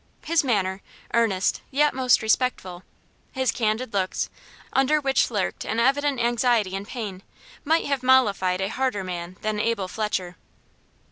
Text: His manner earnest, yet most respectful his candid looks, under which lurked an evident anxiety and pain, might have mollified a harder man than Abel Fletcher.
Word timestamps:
His 0.23 0.43
manner 0.43 0.81
earnest, 1.13 1.61
yet 1.69 1.93
most 1.93 2.23
respectful 2.23 2.81
his 3.33 3.51
candid 3.51 3.93
looks, 3.93 4.31
under 4.73 4.99
which 4.99 5.29
lurked 5.29 5.63
an 5.63 5.79
evident 5.79 6.19
anxiety 6.19 6.75
and 6.75 6.87
pain, 6.87 7.21
might 7.63 7.85
have 7.85 8.01
mollified 8.01 8.61
a 8.61 8.69
harder 8.69 9.03
man 9.03 9.37
than 9.41 9.59
Abel 9.59 9.87
Fletcher. 9.87 10.37